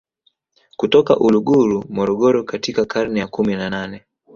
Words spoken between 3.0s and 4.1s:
ya kumi na nane